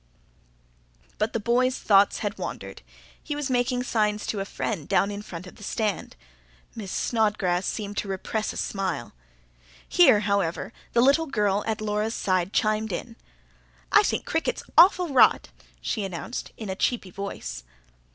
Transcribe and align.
But 1.19 1.33
the 1.33 1.39
boy's 1.39 1.77
thoughts 1.77 2.17
had 2.25 2.39
wandered: 2.39 2.81
he 3.21 3.35
was 3.35 3.51
making 3.51 3.83
signs 3.83 4.25
to 4.25 4.39
a 4.39 4.45
friend 4.45 4.87
down 4.89 5.11
in 5.11 5.19
the 5.19 5.23
front 5.23 5.45
of 5.45 5.57
the 5.57 5.63
Stand. 5.63 6.15
Miss 6.73 6.91
Snodgrass 6.91 7.67
seemed 7.67 7.97
to 7.97 8.07
repress 8.07 8.51
a 8.51 8.57
smile. 8.57 9.13
Here, 9.87 10.21
however, 10.21 10.73
the 10.93 11.01
little 11.01 11.27
girl 11.27 11.63
at 11.67 11.81
Laura's 11.81 12.15
side 12.15 12.51
chimed 12.51 12.91
in. 12.91 13.15
"I 13.91 14.01
think 14.01 14.25
cricket's 14.25 14.63
awful 14.75 15.09
rot," 15.13 15.49
she 15.81 16.03
announced, 16.03 16.51
in 16.57 16.67
a 16.71 16.75
cheepy 16.75 17.11
voice. 17.13 17.63